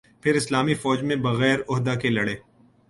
[0.21, 2.35] پھر اسلامی فوج میں بغیر عہدہ کے لڑے